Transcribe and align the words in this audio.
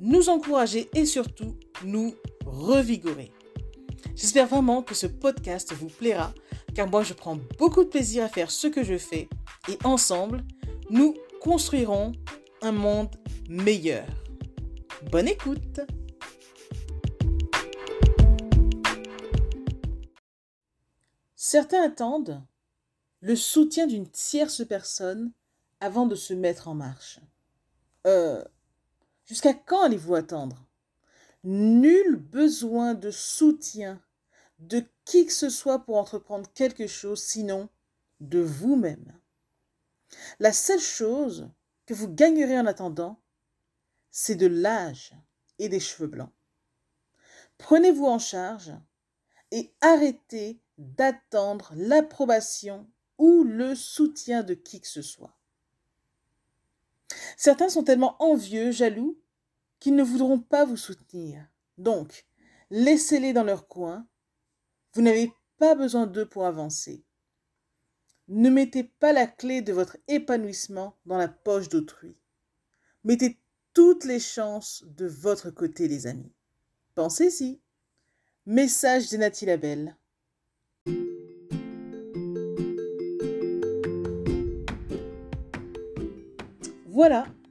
nous 0.00 0.28
encourager 0.28 0.88
et 0.94 1.06
surtout 1.06 1.56
nous 1.84 2.14
revigorer. 2.44 3.32
J'espère 4.14 4.46
vraiment 4.46 4.82
que 4.82 4.94
ce 4.94 5.06
podcast 5.06 5.72
vous 5.72 5.88
plaira 5.88 6.32
car 6.74 6.88
moi 6.88 7.02
je 7.02 7.14
prends 7.14 7.38
beaucoup 7.58 7.84
de 7.84 7.88
plaisir 7.88 8.24
à 8.24 8.28
faire 8.28 8.50
ce 8.50 8.66
que 8.66 8.84
je 8.84 8.98
fais 8.98 9.28
et 9.68 9.78
ensemble, 9.84 10.44
nous 10.90 11.14
construirons 11.40 12.12
un 12.62 12.72
monde 12.72 13.14
meilleur. 13.48 14.06
Bonne 15.10 15.28
écoute 15.28 15.80
Certains 21.34 21.84
attendent 21.84 22.42
le 23.20 23.36
soutien 23.36 23.86
d'une 23.86 24.08
tierce 24.10 24.66
personne 24.66 25.32
avant 25.80 26.06
de 26.06 26.14
se 26.14 26.34
mettre 26.34 26.68
en 26.68 26.74
marche. 26.74 27.20
Euh, 28.06 28.42
jusqu'à 29.26 29.54
quand 29.54 29.82
allez-vous 29.82 30.14
attendre? 30.14 30.64
Nul 31.44 32.16
besoin 32.16 32.94
de 32.94 33.10
soutien 33.10 34.02
de 34.58 34.82
qui 35.04 35.26
que 35.26 35.32
ce 35.32 35.50
soit 35.50 35.80
pour 35.80 35.96
entreprendre 35.96 36.50
quelque 36.54 36.86
chose, 36.86 37.22
sinon 37.22 37.68
de 38.20 38.40
vous-même. 38.40 39.12
La 40.40 40.52
seule 40.52 40.80
chose 40.80 41.50
que 41.84 41.94
vous 41.94 42.08
gagnerez 42.08 42.58
en 42.58 42.66
attendant, 42.66 43.20
c'est 44.10 44.34
de 44.34 44.46
l'âge 44.46 45.14
et 45.58 45.68
des 45.68 45.80
cheveux 45.80 46.08
blancs. 46.08 46.32
Prenez-vous 47.58 48.06
en 48.06 48.18
charge 48.18 48.72
et 49.50 49.72
arrêtez 49.80 50.60
d'attendre 50.78 51.72
l'approbation 51.76 52.88
ou 53.18 53.44
le 53.44 53.74
soutien 53.74 54.42
de 54.42 54.54
qui 54.54 54.80
que 54.80 54.88
ce 54.88 55.02
soit. 55.02 55.36
Certains 57.36 57.68
sont 57.68 57.84
tellement 57.84 58.20
envieux, 58.22 58.72
jaloux, 58.72 59.18
ne 59.92 60.02
voudront 60.02 60.40
pas 60.40 60.64
vous 60.64 60.76
soutenir. 60.76 61.46
Donc, 61.78 62.26
laissez-les 62.70 63.32
dans 63.32 63.44
leur 63.44 63.68
coin. 63.68 64.06
Vous 64.94 65.02
n'avez 65.02 65.32
pas 65.58 65.74
besoin 65.74 66.06
d'eux 66.06 66.26
pour 66.26 66.46
avancer. 66.46 67.04
Ne 68.28 68.50
mettez 68.50 68.84
pas 68.84 69.12
la 69.12 69.26
clé 69.26 69.62
de 69.62 69.72
votre 69.72 69.98
épanouissement 70.08 70.96
dans 71.06 71.16
la 71.16 71.28
poche 71.28 71.68
d'autrui. 71.68 72.16
Mettez 73.04 73.38
toutes 73.72 74.04
les 74.04 74.18
chances 74.18 74.84
de 74.86 75.06
votre 75.06 75.50
côté, 75.50 75.86
les 75.86 76.06
amis. 76.06 76.32
Pensez-y. 76.94 77.60
Message 78.46 79.10
de 79.10 79.18
Nathalie 79.18 79.46
Labelle. 79.46 79.96
Voilà, 86.86 87.26